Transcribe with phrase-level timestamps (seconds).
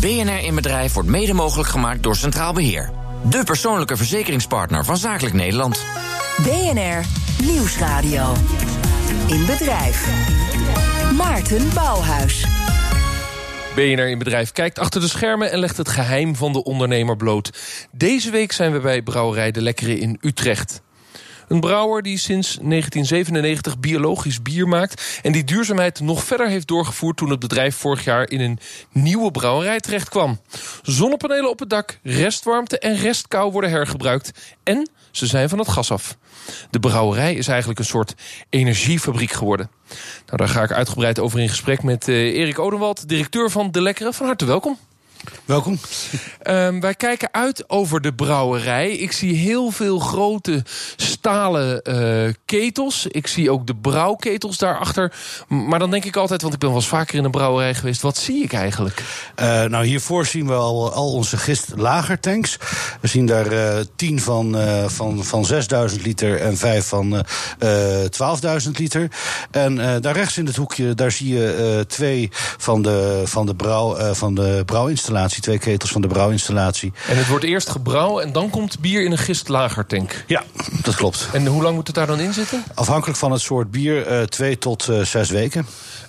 [0.00, 2.90] BNR in Bedrijf wordt mede mogelijk gemaakt door Centraal Beheer.
[3.30, 5.84] De persoonlijke verzekeringspartner van Zakelijk Nederland.
[6.42, 7.04] BNR
[7.44, 8.32] Nieuwsradio.
[9.26, 10.08] In Bedrijf.
[11.16, 12.46] Maarten Bouwhuis.
[13.74, 17.50] BNR in Bedrijf kijkt achter de schermen en legt het geheim van de ondernemer bloot.
[17.92, 20.82] Deze week zijn we bij Brouwerij De Lekkere in Utrecht.
[21.48, 25.20] Een brouwer die sinds 1997 biologisch bier maakt...
[25.22, 27.16] en die duurzaamheid nog verder heeft doorgevoerd...
[27.16, 28.58] toen het bedrijf vorig jaar in een
[28.92, 30.40] nieuwe brouwerij terecht kwam.
[30.82, 34.56] Zonnepanelen op het dak, restwarmte en restkou worden hergebruikt...
[34.62, 36.16] en ze zijn van het gas af.
[36.70, 38.14] De brouwerij is eigenlijk een soort
[38.50, 39.70] energiefabriek geworden.
[40.26, 43.08] Nou, daar ga ik uitgebreid over in gesprek met uh, Erik Odenwald...
[43.08, 44.12] directeur van De Lekkere.
[44.12, 44.78] Van harte welkom.
[45.44, 45.78] Welkom.
[46.42, 48.90] Um, wij kijken uit over de brouwerij.
[48.92, 50.64] Ik zie heel veel grote
[50.96, 53.06] stalen uh, ketels.
[53.06, 55.12] Ik zie ook de brouwketels daarachter.
[55.48, 58.02] Maar dan denk ik altijd, want ik ben wel eens vaker in een brouwerij geweest...
[58.02, 59.02] wat zie ik eigenlijk?
[59.40, 62.58] Uh, nou, hiervoor zien we al, al onze gist-lagertanks.
[63.00, 67.24] We zien daar uh, tien van, van, van 6000 liter en vijf van
[68.64, 69.10] 12.000 liter.
[69.50, 74.14] En daar rechts in het hoekje, daar zie je twee van de, van de, brouw,
[74.14, 74.62] van de
[75.24, 76.92] twee ketels van de brouwinstallatie.
[77.08, 80.24] En het wordt eerst gebrouwen en dan komt bier in een gistlagertank?
[80.26, 80.42] Ja,
[80.82, 81.28] dat klopt.
[81.32, 82.64] En hoe lang moet het daar dan in zitten?
[82.74, 85.66] Afhankelijk van het soort bier, uh, twee tot uh, zes weken.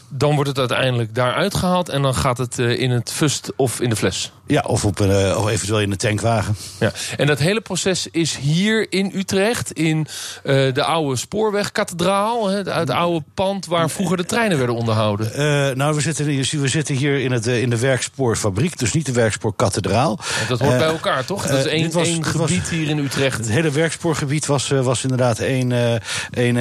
[0.09, 3.81] Dan wordt het uiteindelijk daaruit gehaald en dan gaat het uh, in het fust of
[3.81, 4.31] in de fles?
[4.47, 6.55] Ja, of, op een, of eventueel in de tankwagen.
[6.79, 6.91] Ja.
[7.17, 10.07] En dat hele proces is hier in Utrecht, in
[10.43, 12.47] uh, de oude spoorwegkathedraal.
[12.47, 15.31] Het, het oude pand waar vroeger de treinen werden onderhouden.
[15.31, 16.25] Uh, nou, we zitten,
[16.61, 20.19] we zitten hier in, het, in de werkspoorfabriek, dus niet de werkspoorkathedraal.
[20.47, 21.47] Dat hoort bij elkaar, toch?
[21.47, 23.37] Dat is één, was, één gebied was, hier in Utrecht.
[23.37, 26.55] Het hele werkspoorgebied was, was inderdaad één, één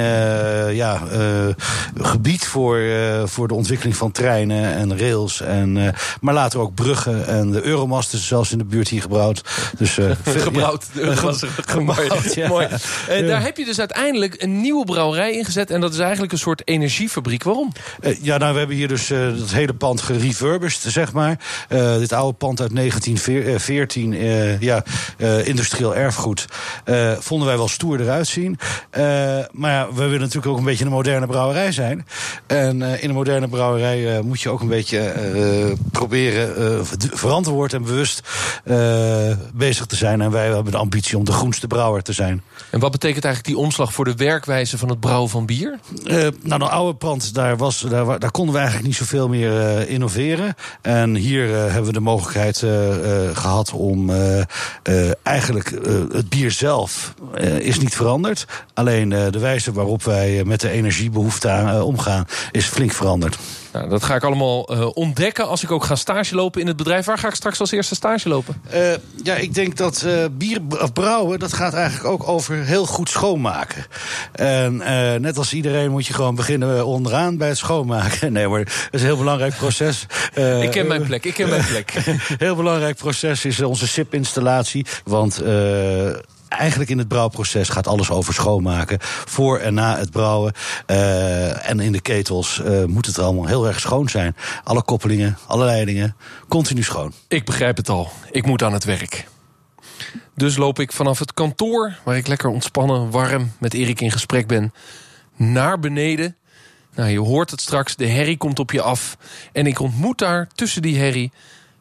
[0.75, 1.01] ja,
[1.95, 2.79] gebied voor,
[3.37, 5.41] voor de ontwikkeling van treinen en rails.
[5.41, 9.41] En, maar later ook bruggen en de Euromast is zelfs in de buurt hier gebrouwd.
[9.77, 10.85] Dus, uh, gebrouwd.
[10.93, 12.47] Ja, de Euromast gebrouwd, ja.
[12.47, 12.67] Mooi.
[13.09, 13.27] Uh, ja.
[13.27, 15.71] Daar heb je dus uiteindelijk een nieuwe brouwerij ingezet.
[15.71, 17.43] En dat is eigenlijk een soort energiefabriek.
[17.43, 17.71] Waarom?
[18.01, 21.39] Uh, ja, nou, we hebben hier dus het hele pand gerefurbished, zeg maar.
[21.99, 24.13] dit oude pand uit 1914,
[24.59, 24.83] ja,
[25.43, 26.45] industrieel erfgoed.
[27.19, 28.59] vonden wij wel stoer eruit zien.
[29.51, 32.05] maar ja, we willen natuurlijk ook een beetje een moderne brouwerij zijn.
[32.47, 35.13] En in een moderne brouwerij moet je ook een beetje
[35.91, 38.21] proberen verantwoord en bewust
[39.53, 40.21] bezig te zijn.
[40.21, 42.41] En wij hebben de ambitie om de groenste brouwer te zijn.
[42.69, 45.79] En wat betekent eigenlijk die omslag voor de werkwijze van het brouwen van bier?
[46.41, 50.55] Nou, de oude pand, daar, was, daar, daar konden we eigenlijk niet zoveel meer innoveren.
[50.81, 52.57] En hier hebben we de mogelijkheid
[53.37, 54.11] gehad om
[55.23, 55.71] eigenlijk
[56.11, 57.13] het bier zelf
[57.59, 58.45] is niet veranderd.
[58.73, 63.16] Alleen de wijze waarop wij met de energiebehoefte omgaan is flink veranderd.
[63.19, 66.77] Nou, dat ga ik allemaal uh, ontdekken als ik ook ga stage lopen in het
[66.77, 67.05] bedrijf.
[67.05, 68.61] Waar ga ik straks als eerste stage lopen?
[68.73, 72.85] Uh, ja, ik denk dat uh, bier of brouwen, dat gaat eigenlijk ook over heel
[72.85, 73.85] goed schoonmaken.
[74.31, 74.77] En
[75.21, 78.25] net als iedereen moet je gewoon beginnen onderaan bij het schoonmaken.
[78.37, 80.05] Nee, maar dat is een heel belangrijk proces.
[80.61, 81.91] ik ken mijn plek, ik ken mijn plek.
[82.37, 84.85] heel belangrijk proces is onze SIP-installatie.
[85.03, 85.41] Want
[86.47, 88.97] eigenlijk in het brouwproces gaat alles over schoonmaken.
[89.01, 90.53] Voor en na het brouwen.
[90.87, 94.35] Uh, en in de ketels uh, moet het allemaal heel erg schoon zijn.
[94.63, 96.15] Alle koppelingen, alle leidingen,
[96.47, 97.13] continu schoon.
[97.27, 98.11] Ik begrijp het al.
[98.31, 99.27] Ik moet aan het werk.
[100.35, 104.47] Dus loop ik vanaf het kantoor, waar ik lekker ontspannen, warm met Erik in gesprek
[104.47, 104.73] ben,
[105.35, 106.35] naar beneden.
[106.95, 109.17] Nou, je hoort het straks, de herrie komt op je af.
[109.51, 111.31] En ik ontmoet daar tussen die herrie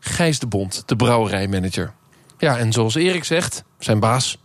[0.01, 1.93] Gijs de Bond, de brouwerijmanager.
[2.39, 4.39] Ja, en zoals Erik zegt, zijn baas,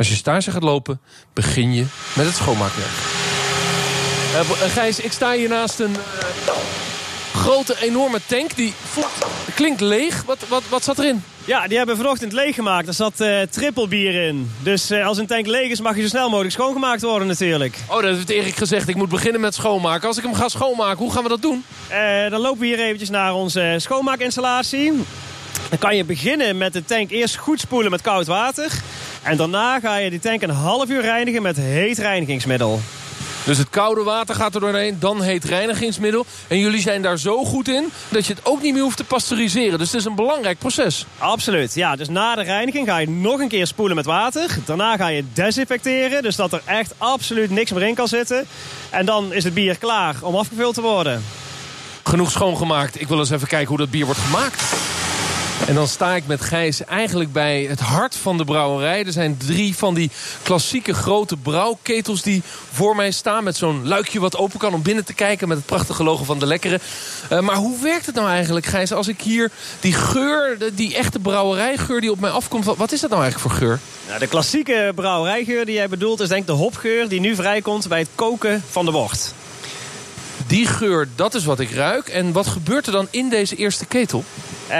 [0.00, 1.00] als je stage gaat lopen,
[1.32, 1.84] begin je
[2.16, 2.90] met het schoonmaakwerk.
[4.34, 6.52] Uh, Gijs, ik sta hier naast een uh,
[7.34, 8.56] grote, enorme tank.
[8.56, 8.74] Die
[9.54, 10.22] klinkt leeg.
[10.22, 11.22] Wat, wat, wat zat erin?
[11.44, 12.88] Ja, die hebben we vanochtend leeggemaakt.
[12.88, 14.50] Er zat uh, trippelbier in.
[14.62, 17.76] Dus als een tank leeg is, mag je zo snel mogelijk schoongemaakt worden natuurlijk.
[17.86, 18.88] Oh, dat heeft Erik gezegd.
[18.88, 20.08] Ik moet beginnen met schoonmaken.
[20.08, 21.64] Als ik hem ga schoonmaken, hoe gaan we dat doen?
[22.30, 24.92] dan lopen we hier eventjes naar onze schoonmaakinstallatie.
[25.68, 28.72] Dan kan je beginnen met de tank eerst goed spoelen met koud water.
[29.22, 32.80] En daarna ga je die tank een half uur reinigen met heet reinigingsmiddel.
[33.44, 36.26] Dus het koude water gaat er doorheen, dan heet reinigingsmiddel.
[36.46, 39.04] En jullie zijn daar zo goed in dat je het ook niet meer hoeft te
[39.04, 39.78] pasteuriseren.
[39.78, 41.06] Dus het is een belangrijk proces.
[41.18, 41.96] Absoluut, ja.
[41.96, 44.56] Dus na de reiniging ga je nog een keer spoelen met water.
[44.64, 48.46] Daarna ga je desinfecteren, dus dat er echt absoluut niks meer in kan zitten.
[48.90, 51.24] En dan is het bier klaar om afgevuld te worden.
[52.04, 53.00] Genoeg schoongemaakt.
[53.00, 54.62] Ik wil eens even kijken hoe dat bier wordt gemaakt.
[55.70, 59.04] En dan sta ik met Gijs eigenlijk bij het hart van de brouwerij.
[59.04, 60.10] Er zijn drie van die
[60.42, 63.44] klassieke grote brouwketels die voor mij staan...
[63.44, 65.48] met zo'n luikje wat open kan om binnen te kijken...
[65.48, 66.80] met het prachtige logo van de Lekkere.
[67.32, 68.92] Uh, maar hoe werkt het nou eigenlijk, Gijs?
[68.92, 69.50] Als ik hier
[69.80, 72.64] die geur, die echte brouwerijgeur die op mij afkomt...
[72.64, 73.78] wat is dat nou eigenlijk voor geur?
[74.06, 76.20] Nou, de klassieke brouwerijgeur die jij bedoelt...
[76.20, 79.34] is denk ik de hopgeur die nu vrijkomt bij het koken van de wort.
[80.46, 82.08] Die geur, dat is wat ik ruik.
[82.08, 84.24] En wat gebeurt er dan in deze eerste ketel?
[84.70, 84.76] Uh,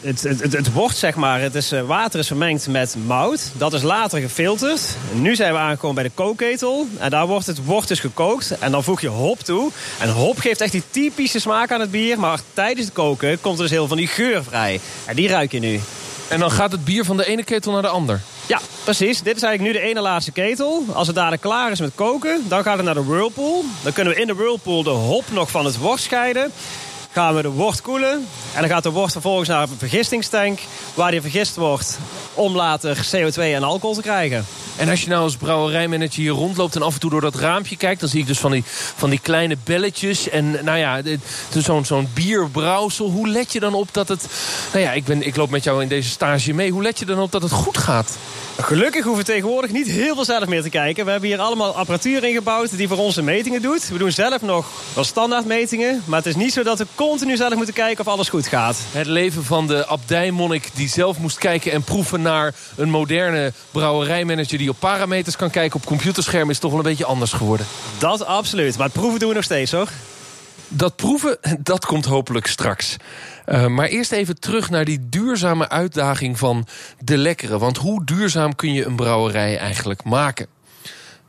[0.00, 3.50] het, het, het, wordt zeg maar, het is, water is vermengd met mout.
[3.56, 4.80] Dat is later gefilterd.
[5.12, 6.86] Nu zijn we aangekomen bij de kookketel.
[6.98, 8.58] En daar wordt het wort dus gekookt.
[8.58, 9.70] En dan voeg je hop toe.
[10.00, 12.18] En hop geeft echt die typische smaak aan het bier.
[12.18, 14.80] Maar tijdens het koken komt er dus heel van die geur vrij.
[15.06, 15.80] En die ruik je nu.
[16.28, 18.20] En dan gaat het bier van de ene ketel naar de ander?
[18.46, 19.22] Ja, precies.
[19.22, 20.84] Dit is eigenlijk nu de ene laatste ketel.
[20.92, 23.64] Als het dadelijk klaar is met koken, dan gaat het naar de whirlpool.
[23.82, 26.52] Dan kunnen we in de whirlpool de hop nog van het worst scheiden
[27.14, 28.26] gaan we de wort koelen.
[28.54, 30.60] En dan gaat de wort vervolgens naar een vergistingstank...
[30.94, 31.98] waar die vergist wordt
[32.34, 34.46] om later CO2 en alcohol te krijgen.
[34.76, 36.76] En als je nou als brouwerijmanager hier rondloopt...
[36.76, 38.00] en af en toe door dat raampje kijkt...
[38.00, 38.62] dan zie ik dus van die,
[38.96, 40.28] van die kleine belletjes.
[40.28, 41.02] En nou ja,
[41.58, 43.10] zo'n zo'n bierbrouwsel.
[43.10, 44.26] Hoe let je dan op dat het...
[44.72, 46.70] Nou ja, ik, ben, ik loop met jou in deze stage mee.
[46.70, 48.16] Hoe let je dan op dat het goed gaat?
[48.58, 51.04] Gelukkig hoeven we tegenwoordig niet heel veel zelf meer te kijken.
[51.04, 53.88] We hebben hier allemaal apparatuur ingebouwd die voor onze metingen doet.
[53.88, 56.02] We doen zelf nog wel standaardmetingen.
[56.04, 58.76] Maar het is niet zo dat we continu zelf moeten kijken of alles goed gaat.
[58.90, 64.58] Het leven van de abdijmonnik die zelf moest kijken en proeven naar een moderne brouwerijmanager
[64.58, 67.66] die op parameters kan kijken op computerscherm is toch wel een beetje anders geworden.
[67.98, 68.76] Dat absoluut.
[68.76, 69.88] Maar het proeven doen we nog steeds hoor.
[70.68, 72.96] Dat proeven, dat komt hopelijk straks.
[73.46, 76.66] Uh, maar eerst even terug naar die duurzame uitdaging van
[76.98, 77.58] de lekkere.
[77.58, 80.46] Want hoe duurzaam kun je een brouwerij eigenlijk maken?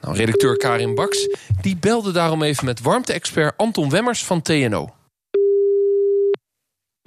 [0.02, 1.28] Nou, redacteur Karin Baks
[1.62, 4.95] die belde daarom even met warmte-expert Anton Wemmers van TNO.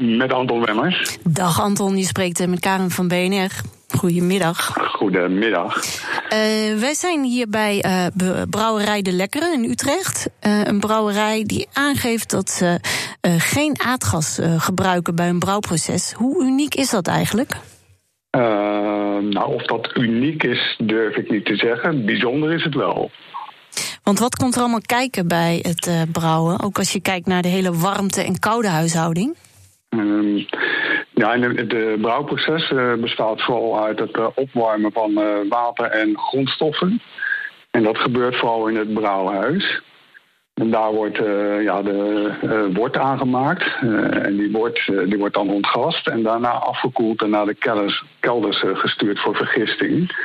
[0.03, 1.19] Met Anton Wemmers.
[1.29, 3.51] Dag Anton, je spreekt met Karin van BNR.
[3.89, 4.73] Goedemiddag.
[4.93, 5.77] Goedemiddag.
[5.77, 10.31] Uh, wij zijn hier bij uh, Brouwerij De Lekkere in Utrecht.
[10.47, 12.81] Uh, een brouwerij die aangeeft dat ze
[13.39, 16.13] geen aardgas gebruiken bij een brouwproces.
[16.13, 17.53] Hoe uniek is dat eigenlijk?
[19.21, 22.05] nou, of dat uniek is, durf ik niet te zeggen.
[22.05, 23.11] Bijzonder is het wel.
[24.03, 26.61] Want wat komt er allemaal kijken bij het brouwen?
[26.61, 29.37] Ook als je kijkt naar de hele warmte- en koude huishouding?
[29.91, 30.47] Um,
[31.15, 36.19] ja, het de brouwproces uh, bestaat vooral uit het uh, opwarmen van uh, water en
[36.19, 37.01] grondstoffen.
[37.71, 39.83] En dat gebeurt vooral in het brouwhuis.
[40.55, 41.17] En daar wordt
[41.63, 43.65] ja, de wort aangemaakt.
[44.11, 48.65] en die wort, die wordt dan ontgast en daarna afgekoeld en naar de kelders, kelders
[48.73, 50.17] gestuurd voor vergisting.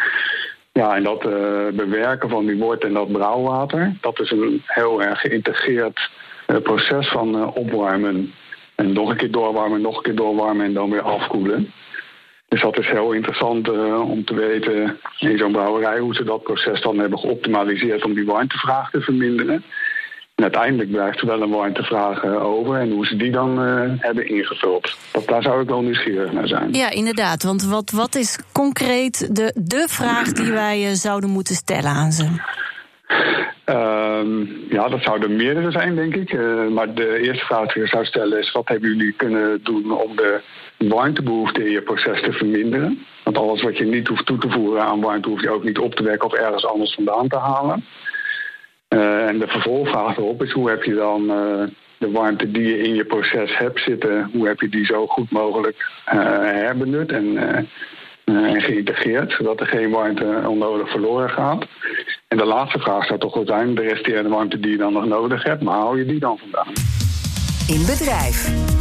[0.72, 1.22] Ja, en dat
[1.76, 6.10] bewerken van die wort en dat brouwwater, dat is een heel erg geïntegreerd
[6.64, 8.34] proces van opwarmen
[8.76, 11.72] en nog een keer doorwarmen, nog een keer doorwarmen en dan weer afkoelen.
[12.48, 16.44] Dus dat is heel interessant uh, om te weten in zo'n brouwerij hoe ze dat
[16.44, 19.64] proces dan hebben geoptimaliseerd om die warmtevraag te verminderen.
[20.36, 23.92] En uiteindelijk blijft er wel een warmtevraag uh, over en hoe ze die dan uh,
[23.98, 24.98] hebben ingevuld.
[25.12, 26.74] Dat, daar zou ik wel nieuwsgierig naar zijn.
[26.74, 27.44] Ja, inderdaad.
[27.44, 32.28] Want wat, wat is concreet de, de vraag die wij zouden moeten stellen aan ze?
[33.66, 34.24] Uh,
[34.70, 36.34] ja, dat zouden er meerdere zijn, denk ik.
[36.34, 39.92] Uh, maar de eerste vraag die ik zou stellen is: wat hebben jullie kunnen doen
[39.92, 40.42] om de
[40.78, 43.06] warmtebehoefte in je proces te verminderen?
[43.24, 45.78] Want alles wat je niet hoeft toe te voeren aan warmte, hoef je ook niet
[45.78, 47.86] op te wekken of ergens anders vandaan te halen.
[48.90, 51.64] Uh, en de vervolgvraag erop is: hoe heb je dan uh,
[51.98, 55.32] de warmte die je in je proces hebt zitten, hoe heb je die zo goed
[55.32, 57.38] mogelijk herbenut en
[58.24, 61.66] en geïntegreerd, zodat er geen warmte onnodig verloren gaat.
[62.28, 65.06] En de laatste vraag zou toch wel zijn: de resterende warmte die je dan nog
[65.06, 66.74] nodig hebt, maar hou je die dan vandaan?
[67.68, 68.72] In bedrijf.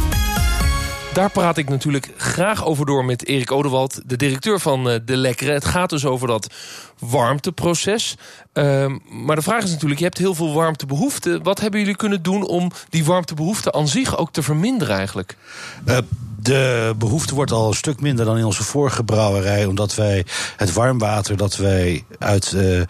[1.13, 5.17] Daar praat ik natuurlijk graag over door met Erik Odewald, de directeur van eh, De
[5.17, 5.51] Lekkere.
[5.51, 6.53] Het gaat dus over dat
[6.99, 8.15] warmteproces.
[8.53, 11.43] Uh, maar de vraag is natuurlijk, je hebt heel veel warmtebehoeften.
[11.43, 15.35] Wat hebben jullie kunnen doen om die warmtebehoeften aan zich ook te verminderen eigenlijk?
[15.87, 15.97] Uh,
[16.43, 19.65] de behoefte wordt al een stuk minder dan in onze vorige brouwerij.
[19.65, 20.25] Omdat wij
[20.57, 22.85] het warmwater dat wij uit, uh, uh,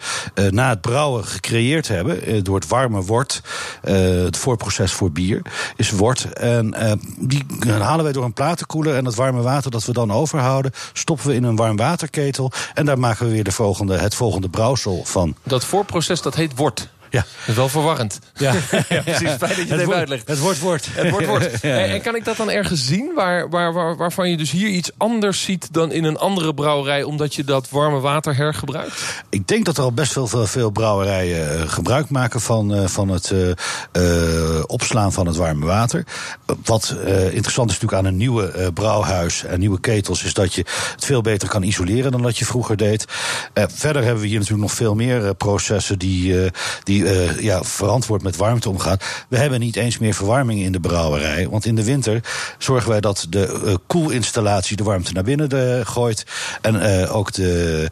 [0.50, 2.34] na het brouwen gecreëerd hebben.
[2.34, 3.42] Uh, door het warme wort.
[3.80, 5.42] het voorproces voor bier
[5.76, 6.32] is wort.
[6.32, 6.74] En
[7.18, 7.46] die
[7.78, 8.96] halen wij door een platenkoeler.
[8.96, 10.72] En dat warme water dat we dan overhouden.
[10.92, 12.52] stoppen we in een warmwaterketel.
[12.74, 15.34] En daar maken we weer de volgende, het volgende brouwsel van.
[15.42, 16.92] Dat voorproces dat heet wort.
[17.14, 17.20] Ja.
[17.20, 18.18] Dat is wel verwarrend.
[18.34, 18.52] Ja,
[18.88, 19.30] ja precies.
[19.30, 20.28] Fijn dat je het, even wordt, uitlegt.
[20.28, 20.86] Het wordt woord.
[20.90, 21.42] Het wordt woord.
[21.64, 24.68] En, en kan ik dat dan ergens zien waar, waar, waar, waarvan je dus hier
[24.68, 29.22] iets anders ziet dan in een andere brouwerij, omdat je dat warme water hergebruikt?
[29.28, 32.86] Ik denk dat er al best wel veel, veel brouwerijen uh, gebruik maken van, uh,
[32.86, 33.32] van het
[33.96, 36.04] uh, opslaan van het warme water.
[36.64, 36.96] wat
[37.30, 41.20] interessant is natuurlijk aan een nieuwe brouwhuis en nieuwe ketels, is dat je het veel
[41.20, 43.04] beter kan isoleren dan dat je vroeger deed.
[43.54, 46.50] verder hebben we hier natuurlijk nog veel meer processen die,
[46.82, 47.03] die
[47.40, 48.96] ja, verantwoord met warmte omgaan.
[49.28, 51.48] We hebben niet eens meer verwarming in de brouwerij.
[51.48, 52.20] Want in de winter
[52.58, 56.24] zorgen wij dat de koelinstallatie de warmte naar binnen de, gooit.
[56.60, 57.88] En ook de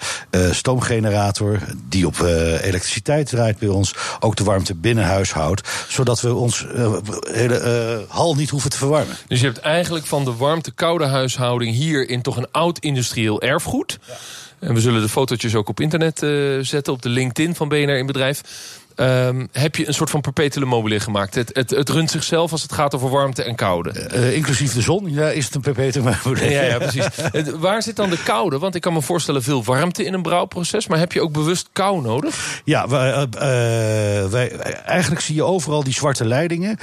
[0.50, 2.20] stoomgenerator, die op
[2.62, 5.68] elektriciteit draait bij ons, ook de warmte binnen huis houdt.
[5.88, 6.66] Zodat we ons
[7.32, 9.16] hele hal niet hoeven te verwarmen.
[9.26, 13.98] Dus je hebt eigenlijk van de warmte-koude huishouding hier in toch een oud industrieel erfgoed.
[14.06, 14.14] Ja.
[14.58, 17.98] En we zullen de fotootjes ook op internet uh, zetten, op de LinkedIn van BNR
[17.98, 18.40] in Bedrijf.
[18.96, 21.34] Um, heb je een soort van perpetuum mobile gemaakt.
[21.34, 24.08] Het, het, het runt zichzelf als het gaat over warmte en koude.
[24.14, 26.50] Uh, inclusief de zon, ja, is het een perpetuum mobile.
[26.50, 27.06] Ja, ja precies.
[27.58, 28.58] waar zit dan de koude?
[28.58, 30.86] Want ik kan me voorstellen veel warmte in een brouwproces.
[30.86, 32.60] Maar heb je ook bewust kou nodig?
[32.64, 34.50] Ja, wij, uh, wij,
[34.84, 36.78] eigenlijk zie je overal die zwarte leidingen.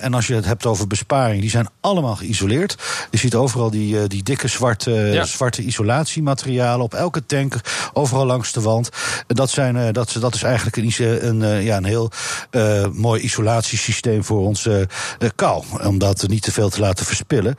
[0.00, 2.76] en als je het hebt over besparing, die zijn allemaal geïsoleerd.
[3.10, 5.24] Je ziet overal die, die dikke zwarte, ja.
[5.24, 7.54] zwarte isolatiematerialen op elke tank.
[7.92, 8.88] Overal langs de wand.
[9.26, 10.82] Dat, zijn, dat, dat is eigenlijk een
[11.20, 12.10] een, uh, ja, een heel
[12.50, 15.64] uh, mooi isolatiesysteem voor onze uh, kou.
[15.82, 17.56] Om dat niet te veel te laten verspillen.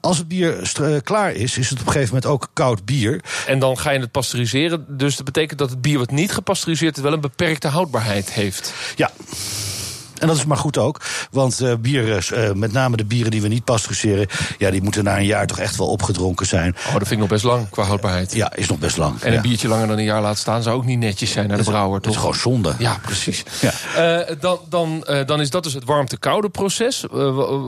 [0.00, 0.72] Als het bier
[1.04, 3.20] klaar is, is het op een gegeven moment ook koud bier.
[3.46, 4.84] En dan ga je het pasteuriseren.
[4.88, 7.02] Dus dat betekent dat het bier wat niet gepasteuriseerd is...
[7.02, 8.72] wel een beperkte houdbaarheid heeft.
[8.96, 9.10] Ja.
[10.20, 11.00] En dat is maar goed ook.
[11.30, 14.26] Want uh, bieren, uh, met name de bieren die we niet pasteuriseren...
[14.58, 16.76] ja, die moeten na een jaar toch echt wel opgedronken zijn.
[16.86, 18.34] Oh, dat vind ik nog best lang qua houdbaarheid.
[18.34, 19.20] Ja, is nog best lang.
[19.20, 19.36] En ja.
[19.36, 20.62] een biertje langer dan een jaar laten staan...
[20.62, 22.02] zou ook niet netjes zijn naar de brouwer, toch?
[22.02, 22.74] Dat is gewoon zonde.
[22.78, 23.44] Ja, precies.
[23.60, 23.72] Ja.
[24.28, 27.04] Uh, dan, dan, dan is dat dus het warmte-koude proces.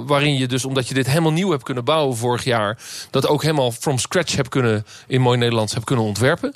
[0.07, 2.79] waarin je dus, omdat je dit helemaal nieuw hebt kunnen bouwen vorig jaar...
[3.11, 6.55] dat ook helemaal from scratch hebt kunnen, in mooi Nederlands, hebt kunnen ontwerpen.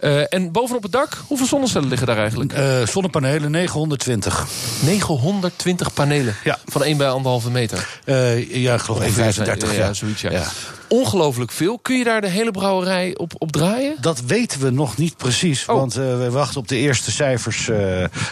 [0.00, 2.52] Uh, en bovenop het dak, hoeveel zonnecellen liggen daar eigenlijk?
[2.52, 4.46] Uh, zonnepanelen, 920.
[4.80, 6.34] 920 panelen?
[6.44, 6.58] Ja.
[6.66, 7.88] Van 1 bij 1,5 meter?
[8.04, 9.16] Uh, ja, ik geloof 1,35.
[9.16, 10.30] Ja, ja, zoiets, ja.
[10.30, 10.46] ja.
[10.88, 11.78] Ongelooflijk veel.
[11.78, 13.94] Kun je daar de hele brouwerij op, op draaien?
[14.00, 15.66] Dat weten we nog niet precies.
[15.66, 15.76] Oh.
[15.76, 17.70] Want we wachten op de eerste cijfers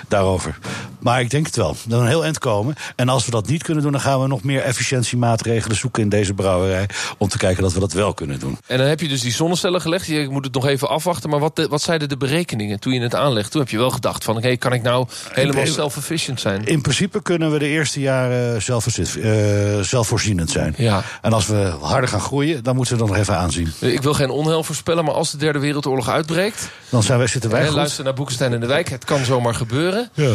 [0.09, 0.59] daarover.
[0.99, 1.77] Maar ik denk het wel.
[1.87, 2.75] Dat een heel eind komen.
[2.97, 6.09] En als we dat niet kunnen doen, dan gaan we nog meer efficiëntiemaatregelen zoeken in
[6.09, 6.89] deze brouwerij.
[7.19, 8.59] Om te kijken dat we dat wel kunnen doen.
[8.67, 10.07] En dan heb je dus die zonnecellen gelegd.
[10.07, 11.31] Je moet het nog even afwachten.
[11.31, 13.51] Maar wat, de, wat zeiden de berekeningen toen je het aanlegt?
[13.51, 16.67] Toen heb je wel gedacht van, hey, kan ik nou helemaal self-efficient zijn?
[16.67, 20.75] In principe kunnen we de eerste jaren uh, zelfvoorzienend zijn.
[20.77, 21.03] Ja.
[21.23, 23.73] En als we harder gaan groeien, dan moeten we dat nog even aanzien.
[23.81, 26.69] Ik wil geen onheil voorspellen, maar als de derde wereldoorlog uitbreekt...
[26.89, 27.75] Dan zijn wij, zitten wij goed.
[27.75, 28.89] Luister naar Boekenstein in de Wijk.
[28.89, 30.11] Het kan zomaar gebeuren.
[30.15, 30.33] Ja.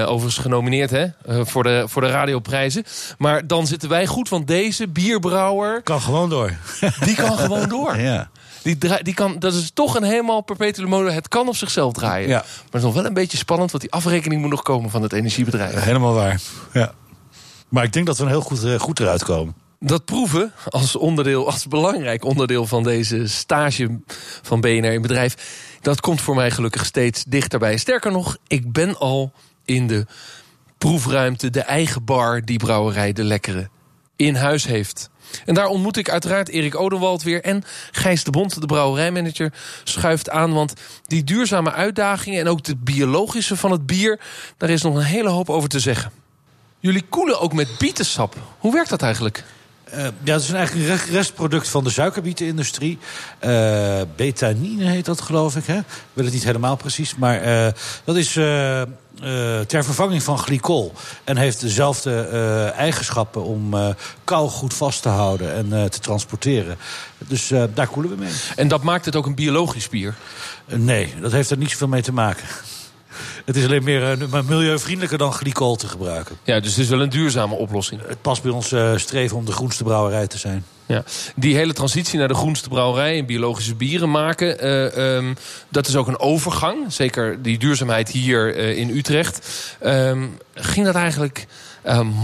[0.00, 2.84] Uh, overigens genomineerd hè, uh, voor, de, voor de radioprijzen.
[3.18, 5.82] Maar dan zitten wij goed, want deze bierbrouwer...
[5.82, 6.52] Kan gewoon door.
[7.04, 7.96] Die kan gewoon door.
[8.10, 8.30] Ja.
[8.62, 11.10] Die, die kan, dat is toch een helemaal perpetuele mode.
[11.10, 12.28] Het kan op zichzelf draaien.
[12.28, 12.36] Ja.
[12.36, 15.02] Maar het is nog wel een beetje spannend, want die afrekening moet nog komen van
[15.02, 15.84] het energiebedrijf.
[15.84, 16.40] Helemaal waar.
[16.72, 16.92] Ja.
[17.68, 19.54] Maar ik denk dat we een heel goed, uh, goed eruit komen.
[19.84, 24.00] Dat proeven als onderdeel, als belangrijk onderdeel van deze stage
[24.42, 25.34] van BNR in bedrijf,
[25.80, 27.76] dat komt voor mij gelukkig steeds dichterbij.
[27.76, 29.32] Sterker nog, ik ben al
[29.64, 30.06] in de
[30.78, 33.68] proefruimte, de eigen bar die brouwerij De Lekkere
[34.16, 35.10] in huis heeft.
[35.44, 37.42] En daar ontmoet ik uiteraard Erik Odenwald weer.
[37.42, 39.52] En Gijs de Bond, de brouwerijmanager,
[39.84, 40.52] schuift aan.
[40.52, 40.72] Want
[41.06, 44.20] die duurzame uitdagingen en ook het biologische van het bier...
[44.56, 46.12] daar is nog een hele hoop over te zeggen.
[46.78, 48.36] Jullie koelen ook met bietensap.
[48.58, 49.44] Hoe werkt dat eigenlijk?
[49.94, 52.98] Uh, ja, dat is eigenlijk een restproduct van de suikerbietenindustrie.
[53.44, 55.66] Uh, betanine heet dat, geloof ik.
[55.66, 55.78] Hè?
[55.78, 57.16] Ik weet het niet helemaal precies.
[57.16, 57.72] Maar uh,
[58.04, 58.32] dat is
[59.66, 60.92] ter vervanging van glycol.
[61.24, 62.22] En heeft dezelfde
[62.76, 63.74] eigenschappen om
[64.24, 66.76] kou goed vast te houden en te transporteren.
[67.18, 68.32] Dus daar koelen we mee.
[68.56, 70.14] En dat maakt het ook een biologisch bier?
[70.66, 72.44] nee, dat heeft er niet zoveel mee te maken.
[73.44, 76.36] Het is alleen meer uh, milieuvriendelijker dan glycol te gebruiken.
[76.44, 78.00] Ja, dus het is wel een duurzame oplossing.
[78.06, 80.64] Het past bij ons uh, streven om de groenste brouwerij te zijn.
[80.86, 81.04] Ja.
[81.36, 84.66] Die hele transitie naar de groenste brouwerij en biologische bieren maken...
[84.66, 85.36] Uh, um,
[85.68, 86.92] dat is ook een overgang.
[86.92, 89.48] Zeker die duurzaamheid hier in Utrecht.
[89.84, 91.46] Um, ging dat eigenlijk...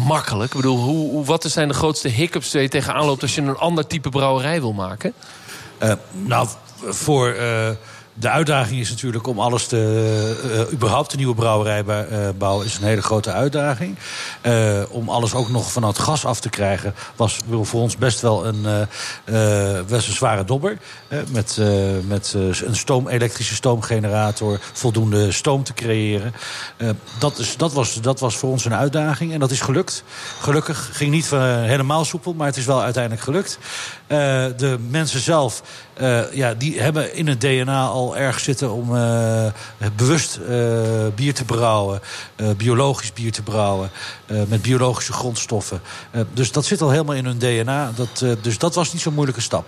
[0.06, 0.50] Makkelijk.
[0.50, 3.40] Ik bedoel, hoe, hoe, wat zijn de grootste hiccups die je tegenaan loopt als je
[3.40, 5.12] een ander type brouwerij wil maken?
[6.12, 6.48] Nou,
[6.84, 7.36] voor
[8.18, 10.64] de uitdaging is natuurlijk om alles te.
[10.68, 11.84] Uh, überhaupt een nieuwe brouwerij
[12.38, 13.96] bouwen is een hele grote uitdaging.
[14.42, 18.20] Uh, om alles ook nog van het gas af te krijgen, was voor ons best
[18.20, 18.88] wel een,
[19.24, 20.78] uh, best een zware dobber.
[21.30, 21.60] met
[22.06, 26.32] met een stoom, elektrische stoomgenerator, voldoende stoom te creëren.
[27.18, 30.04] dat, is, dat, was, dat was voor ons een uitdaging en dat is gelukt.
[30.40, 33.58] Gelukkig ging niet helemaal soepel, maar het is wel uiteindelijk gelukt.
[34.06, 35.62] De mensen zelf
[36.00, 39.46] uh, ja, die hebben in het DNA al erg zitten om uh,
[39.96, 40.40] bewust
[41.14, 42.00] bier te brouwen.
[42.56, 43.90] biologisch bier te brouwen.
[44.26, 45.80] met biologische grondstoffen.
[46.34, 47.92] dus dat zit al helemaal in hun DNA.
[47.94, 49.66] Dat, dus dat was niet zo'n moeilijke stap.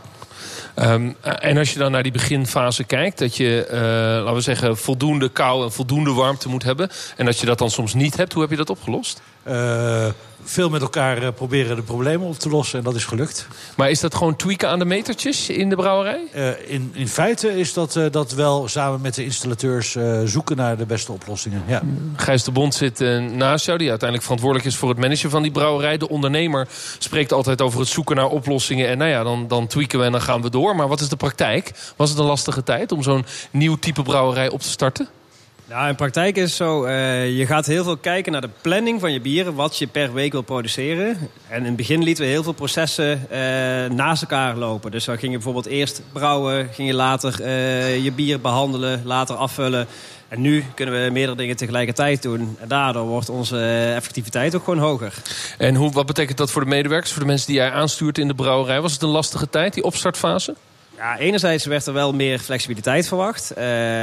[0.83, 4.77] Um, en als je dan naar die beginfase kijkt, dat je, uh, laten we zeggen,
[4.77, 6.91] voldoende kou en voldoende warmte moet hebben.
[7.17, 9.23] En dat je dat dan soms niet hebt, hoe heb je dat opgelost?
[9.49, 10.07] Uh,
[10.45, 13.49] veel met elkaar eh, proberen de problemen op te lossen en dat is gelukt.
[13.77, 16.21] Maar is dat gewoon tweaken aan de metertjes in de brouwerij?
[16.35, 20.77] Uh, in, in feite is dat, uh, dat wel samen met de installateurs zoeken naar
[20.77, 21.63] de beste oplossingen.
[21.67, 21.83] Ja.
[22.17, 22.99] Gijs de Bond zit
[23.33, 25.97] naast jou, die uiteindelijk verantwoordelijk is voor het managen van die brouwerij.
[25.97, 26.69] De ondernemer
[26.99, 28.89] spreekt altijd over het zoeken naar oplossingen.
[28.89, 30.77] En nou ja, dan, dan tweaken we en dan gaan we door.
[30.77, 31.73] Maar wat is de praktijk?
[31.97, 35.09] Was het een lastige tijd om zo'n nieuw type brouwerij op te starten?
[35.69, 39.01] Nou, in praktijk is het zo, uh, je gaat heel veel kijken naar de planning
[39.01, 41.19] van je bieren, wat je per week wil produceren.
[41.49, 43.39] En in het begin lieten we heel veel processen uh,
[43.97, 44.91] naast elkaar lopen.
[44.91, 47.49] Dus dan ging je bijvoorbeeld eerst brouwen, ging je later
[48.03, 49.87] je bier behandelen, later afvullen.
[50.29, 52.57] En nu kunnen we meerdere dingen tegelijkertijd doen.
[52.61, 55.15] En daardoor wordt onze effectiviteit ook gewoon hoger.
[55.59, 58.29] En hoe, wat betekent dat voor de medewerkers, voor de mensen die jij aanstuurt in
[58.29, 58.81] de brouwerij?
[58.81, 60.55] Was het een lastige tijd, die opstartfase?
[60.99, 63.51] Ja, enerzijds werd er wel meer flexibiliteit verwacht.
[63.51, 63.57] Uh,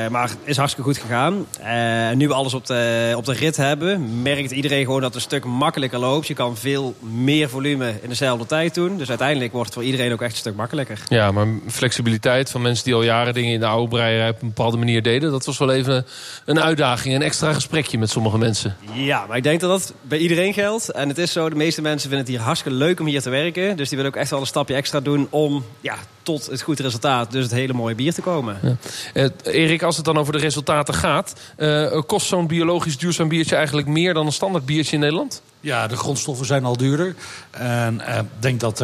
[0.08, 1.46] maar het is hartstikke goed gegaan.
[1.62, 5.16] Uh, nu we alles op de, op de rit hebben, merkt iedereen gewoon dat het
[5.16, 6.28] een stuk makkelijker loopt.
[6.28, 8.98] Je kan veel meer volume in dezelfde tijd doen.
[8.98, 11.00] Dus uiteindelijk wordt het voor iedereen ook echt een stuk makkelijker.
[11.08, 14.48] Ja, maar flexibiliteit van mensen die al jaren dingen in de oude breierij op een
[14.48, 15.32] bepaalde manier deden...
[15.32, 16.06] dat was wel even
[16.46, 18.76] een uitdaging, een extra gesprekje met sommige mensen.
[18.94, 20.90] Ja, maar ik denk dat dat bij iedereen geldt.
[20.90, 23.30] En het is zo, de meeste mensen vinden het hier hartstikke leuk om hier te
[23.30, 23.78] werken.
[23.78, 26.80] Dus die willen ook echt wel een stapje extra doen om ja, tot het goed
[26.86, 28.58] resultaat, dus het hele mooie bier te komen.
[28.62, 28.76] Ja.
[29.14, 31.34] Uh, Erik, als het dan over de resultaten gaat...
[31.58, 35.42] Uh, kost zo'n biologisch duurzaam biertje eigenlijk meer dan een standaard biertje in Nederland?
[35.60, 37.16] Ja, de grondstoffen zijn al duurder.
[37.52, 38.80] En ik uh, denk dat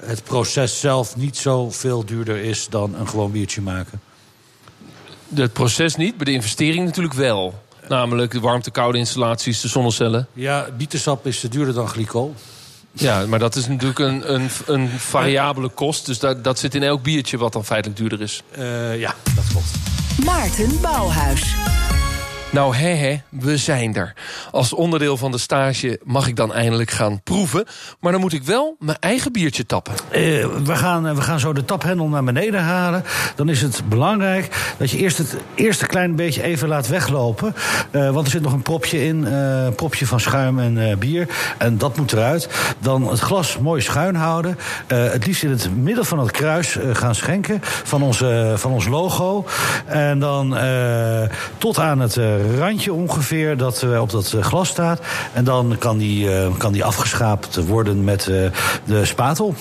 [0.00, 4.00] het proces zelf niet zo veel duurder is dan een gewoon biertje maken.
[5.34, 7.62] Het proces niet, maar de investering natuurlijk wel.
[7.88, 10.26] Namelijk de warmte-koude installaties, de zonnecellen.
[10.32, 12.34] Ja, bietensap is duurder dan glycol.
[12.92, 16.06] Ja, maar dat is natuurlijk een, een, een variabele kost.
[16.06, 18.42] Dus dat, dat zit in elk biertje wat dan feitelijk duurder is.
[18.58, 19.70] Uh, ja, dat klopt.
[20.24, 21.54] Maarten Bouwhuis.
[22.52, 24.12] Nou, hè, hè, we zijn er.
[24.50, 27.64] Als onderdeel van de stage mag ik dan eindelijk gaan proeven.
[28.00, 29.92] Maar dan moet ik wel mijn eigen biertje tappen.
[29.92, 30.18] Uh,
[30.64, 33.04] we, gaan, we gaan zo de taphendel naar beneden halen.
[33.36, 37.54] Dan is het belangrijk dat je eerst het eerste klein beetje even laat weglopen.
[37.90, 39.24] Uh, want er zit nog een propje in.
[39.24, 41.28] Uh, propje van schuim en bier.
[41.58, 42.48] En dat moet eruit.
[42.78, 44.58] Dan het glas mooi schuin houden.
[44.86, 47.58] het liefst in het midden van het kruis gaan schenken.
[47.62, 49.46] Van, onze, van ons logo.
[49.86, 50.56] En dan
[51.58, 52.16] tot aan het
[52.58, 55.00] randje ongeveer dat uh, op dat uh, glas staat.
[55.32, 58.24] En dan kan die, uh, kan die afgeschaapt worden met
[58.84, 59.54] de spatel.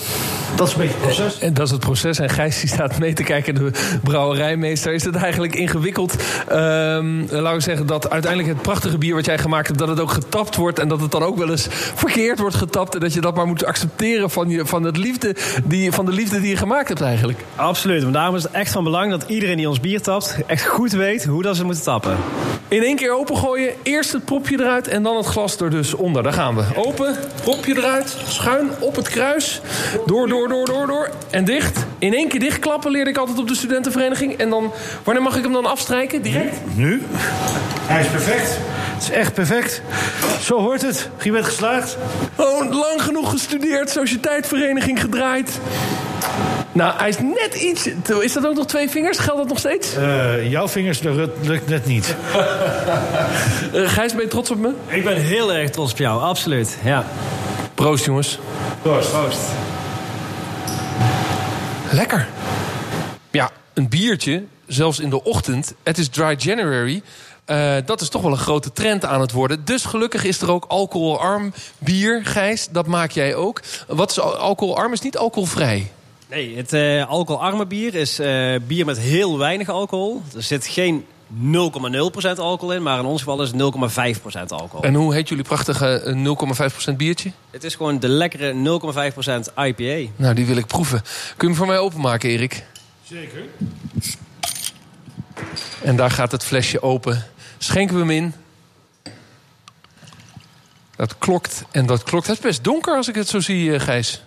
[0.55, 1.39] Dat is een beetje het proces.
[1.39, 2.19] En dat is het proces.
[2.19, 3.71] En Gijs die staat mee te kijken, de
[4.03, 4.93] brouwerijmeester.
[4.93, 6.15] Is het eigenlijk ingewikkeld?
[6.51, 9.79] Um, laten we zeggen dat uiteindelijk het prachtige bier wat jij gemaakt hebt...
[9.79, 12.93] dat het ook getapt wordt en dat het dan ook wel eens verkeerd wordt getapt...
[12.93, 16.11] en dat je dat maar moet accepteren van, je, van, het liefde die, van de
[16.11, 17.39] liefde die je gemaakt hebt eigenlijk.
[17.55, 18.03] Absoluut.
[18.03, 20.37] Maar daarom is het echt van belang dat iedereen die ons bier tapt...
[20.45, 22.17] echt goed weet hoe dat ze moeten tappen.
[22.71, 23.73] In één keer opengooien.
[23.83, 26.23] Eerst het propje eruit en dan het glas er dus onder.
[26.23, 26.63] Daar gaan we.
[26.75, 28.17] Open, propje eruit.
[28.27, 29.61] Schuin op het kruis.
[30.05, 31.09] Door, door, door, door, door.
[31.29, 31.85] En dicht.
[31.99, 34.37] In één keer dichtklappen leerde ik altijd op de studentenvereniging.
[34.37, 34.71] En dan,
[35.03, 36.21] wanneer mag ik hem dan afstrijken?
[36.21, 36.55] Direct?
[36.75, 37.01] Nu.
[37.81, 38.57] Hij is perfect.
[38.93, 39.81] Het is echt perfect.
[40.41, 41.09] Zo hoort het.
[41.21, 41.97] Je bent geslaagd.
[42.35, 43.89] Oh, lang genoeg gestudeerd.
[43.89, 45.59] Sociëteitvereniging gedraaid.
[46.71, 47.87] Nou, hij is net iets...
[48.21, 49.17] Is dat ook nog twee vingers?
[49.17, 49.97] Geldt dat nog steeds?
[49.97, 51.01] Uh, jouw vingers
[51.41, 52.15] lukt net niet.
[53.73, 54.73] uh, Gijs, ben je trots op me?
[54.87, 56.77] Ik ben heel erg trots op jou, absoluut.
[56.83, 57.05] Ja.
[57.75, 58.39] Proost, jongens.
[58.81, 59.11] Proost.
[59.11, 59.39] Proost.
[61.91, 62.27] Lekker.
[63.31, 65.73] Ja, een biertje, zelfs in de ochtend.
[65.83, 67.01] Het is dry January.
[67.47, 69.65] Uh, dat is toch wel een grote trend aan het worden.
[69.65, 72.67] Dus gelukkig is er ook alcoholarm bier, Gijs.
[72.71, 73.61] Dat maak jij ook.
[73.87, 74.93] Wat is alcoholarm?
[74.93, 75.91] Is niet alcoholvrij?
[76.31, 80.21] Nee, het uh, alcoholarme bier is uh, bier met heel weinig alcohol.
[80.35, 81.05] Er zit geen
[81.43, 81.51] 0,0%
[82.37, 83.61] alcohol in, maar in ons geval is het
[84.39, 84.83] 0,5% alcohol.
[84.83, 86.15] En hoe heet jullie prachtige
[86.89, 87.31] 0,5% biertje?
[87.49, 90.11] Het is gewoon de lekkere 0,5% IPA.
[90.15, 91.01] Nou, die wil ik proeven.
[91.01, 92.63] Kun je hem voor mij openmaken, Erik?
[93.03, 93.43] Zeker.
[95.83, 97.25] En daar gaat het flesje open.
[97.57, 98.33] Schenken we hem in.
[100.95, 102.27] Dat klokt en dat klokt.
[102.27, 104.21] Het is best donker als ik het zo zie, eh, Gijs.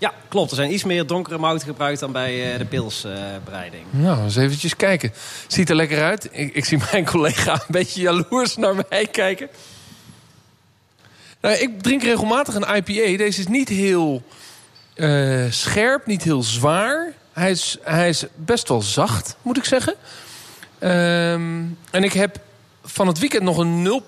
[0.00, 0.50] Ja, klopt.
[0.50, 3.84] Er zijn iets meer donkere mouten gebruikt dan bij uh, de pilsbereiding.
[3.90, 5.12] nou, eens eventjes kijken.
[5.46, 6.28] Ziet er lekker uit.
[6.30, 9.48] Ik, ik, zie mijn collega een beetje jaloers naar mij kijken.
[11.40, 13.16] Nou, ik drink regelmatig een IPA.
[13.16, 14.22] Deze is niet heel
[14.94, 17.12] uh, scherp, niet heel zwaar.
[17.32, 19.94] Hij is, hij is best wel zacht, moet ik zeggen.
[20.80, 22.40] Um, en ik heb
[22.84, 24.02] van het weekend nog een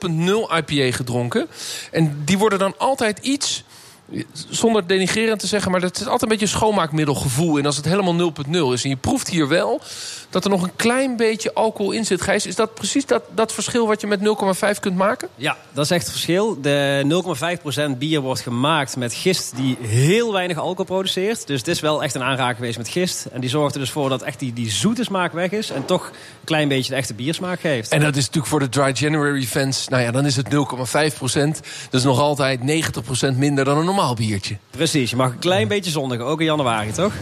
[0.49, 1.49] 0.0 IPA gedronken.
[1.91, 3.65] En die worden dan altijd iets
[4.49, 7.59] zonder denigrerend te zeggen, maar dat is altijd een beetje een schoonmaakmiddelgevoel.
[7.59, 8.85] En als het helemaal 0.0 is.
[8.85, 9.81] En je proeft hier wel
[10.31, 12.23] dat er nog een klein beetje alcohol in zit.
[12.23, 15.29] Gijs, is dat precies dat, dat verschil wat je met 0,5 kunt maken?
[15.37, 16.61] Ja, dat is echt het verschil.
[16.61, 17.05] De
[17.93, 21.47] 0,5% bier wordt gemaakt met gist die heel weinig alcohol produceert.
[21.47, 23.25] Dus het is wel echt een aanraking geweest met gist.
[23.25, 25.71] En die zorgt er dus voor dat echt die, die zoete smaak weg is.
[25.71, 27.91] En toch een klein beetje de echte biersmaak geeft.
[27.91, 30.59] En dat is natuurlijk voor de Dry January fans, nou ja, dan is het 0,5%.
[31.91, 34.57] Dus nog altijd 90% minder dan een normaal biertje.
[34.71, 37.13] Precies, je mag een klein beetje zondigen, ook in januari, toch?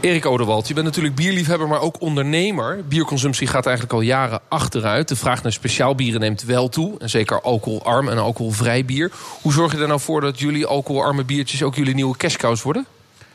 [0.00, 2.84] Erik Odewald, je bent natuurlijk bierliefhebber, maar ook ondernemer.
[2.88, 5.08] Bierconsumptie gaat eigenlijk al jaren achteruit.
[5.08, 6.98] De vraag naar speciaal bieren neemt wel toe.
[6.98, 9.12] En zeker alcoholarm en alcoholvrij bier.
[9.42, 12.86] Hoe zorg je er nou voor dat jullie alcoholarme biertjes ook jullie nieuwe cashcows worden?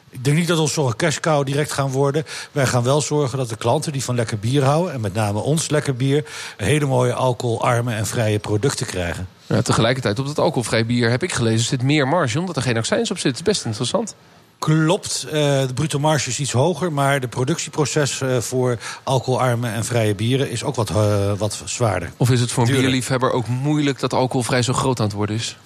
[0.09, 2.25] Ik denk niet dat ons zo'n cashcow direct gaan worden.
[2.51, 4.93] Wij gaan wel zorgen dat de klanten die van lekker bier houden...
[4.93, 6.25] en met name ons lekker bier...
[6.57, 9.27] hele mooie alcoholarme en vrije producten krijgen.
[9.49, 11.65] Ja, tegelijkertijd op dat alcoholvrij bier heb ik gelezen...
[11.65, 13.35] zit meer marge, omdat er geen accijns op zit.
[13.35, 14.15] Is best interessant.
[14.59, 16.91] Klopt, uh, de bruto marge is iets hoger...
[16.93, 20.51] maar de productieproces uh, voor alcoholarme en vrije bieren...
[20.51, 22.11] is ook wat, uh, wat zwaarder.
[22.17, 22.87] Of is het voor een Duurlijk.
[22.87, 23.99] bierliefhebber ook moeilijk...
[23.99, 25.57] dat alcoholvrij zo groot aan het worden is?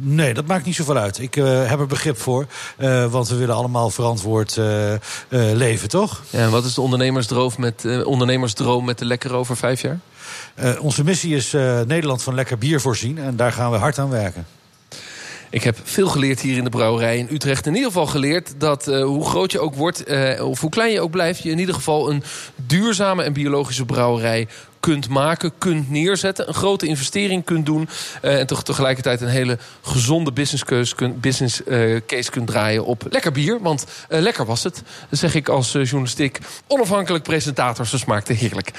[0.00, 1.18] Nee, dat maakt niet zoveel uit.
[1.18, 2.46] Ik uh, heb er begrip voor.
[2.78, 4.94] Uh, want we willen allemaal verantwoord uh,
[5.28, 6.22] leven, toch?
[6.30, 9.98] Ja, en wat is de ondernemersdroom met, ondernemersdroom met de Lekker over vijf jaar?
[10.80, 11.52] onze missie is
[11.86, 13.18] Nederland van lekker bier voorzien.
[13.18, 14.46] En daar gaan we hard aan werken.
[15.50, 17.66] Ik heb veel geleerd hier in de brouwerij in Utrecht.
[17.66, 20.92] In ieder geval geleerd dat uh, hoe groot je ook wordt, uh, of hoe klein
[20.92, 22.22] je ook blijft, je in ieder geval een
[22.56, 24.48] duurzame en biologische brouwerij
[24.80, 26.48] kunt maken, kunt neerzetten.
[26.48, 27.88] Een grote investering kunt doen.
[28.22, 31.62] Uh, en toch tegelijkertijd een hele gezonde business case, kunt, business,
[32.06, 33.60] case kunt draaien op lekker bier.
[33.60, 34.82] Want lekker was het.
[35.10, 37.86] Zeg ik als journalistiek onafhankelijk presentator.
[37.86, 38.70] Ze smaakte heerlijk.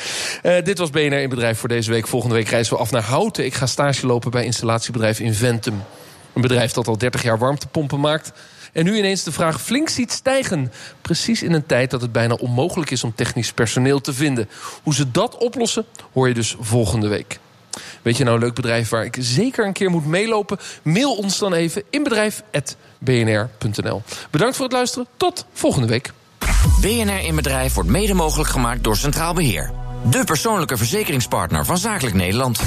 [0.64, 2.08] dit was BNR in Bedrijf voor deze week.
[2.08, 3.46] Volgende week reizen we af naar Houten.
[3.46, 5.84] Ik ga stage lopen bij installatiebedrijf Inventum.
[6.34, 8.32] Een bedrijf dat al 30 jaar warmtepompen maakt.
[8.74, 10.72] En nu ineens de vraag flink ziet stijgen.
[11.02, 14.50] Precies in een tijd dat het bijna onmogelijk is om technisch personeel te vinden.
[14.84, 17.40] Hoe ze dat oplossen, hoor je dus volgende week.
[18.02, 20.58] Weet je nou een leuk bedrijf waar ik zeker een keer moet meelopen?
[20.82, 24.02] Mail ons dan even in bedrijf.bnr.nl.
[24.30, 25.08] Bedankt voor het luisteren.
[25.18, 26.12] Tot volgende week.
[26.82, 29.72] BNR in Bedrijf wordt mede mogelijk gemaakt door Centraal Beheer.
[30.10, 32.58] De persoonlijke verzekeringspartner van Zakelijk Nederland.